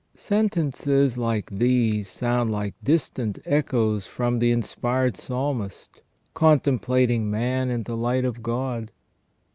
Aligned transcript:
|| 0.07 0.15
Sentences 0.15 1.15
like 1.15 1.47
these 1.51 2.07
sound 2.07 2.49
like 2.51 2.73
distant 2.83 3.37
echoes 3.45 4.07
from 4.07 4.39
the 4.39 4.49
inspired 4.51 5.15
Psalmist, 5.15 6.01
contemplating 6.33 7.29
man 7.29 7.69
in 7.69 7.83
the 7.83 7.95
light 7.95 8.25
of 8.25 8.41
God. 8.41 8.89